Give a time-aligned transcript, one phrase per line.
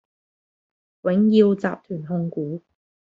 [1.03, 2.63] 永耀集團控股